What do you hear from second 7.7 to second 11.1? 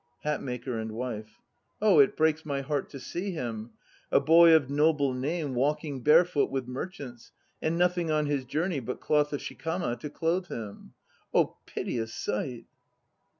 nothing on his journey but cloth of Shikama to clothe him.